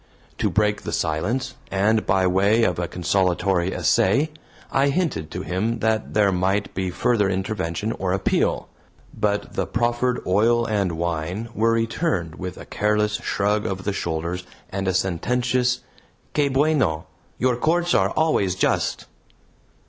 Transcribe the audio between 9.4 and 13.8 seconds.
the proffered oil and wine were returned with a careless shrug